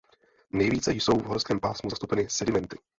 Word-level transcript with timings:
Nejvíce 0.53 0.93
jsou 0.93 1.13
v 1.17 1.23
horském 1.25 1.59
pásmu 1.59 1.89
zastoupeny 1.89 2.29
sedimenty. 2.29 2.77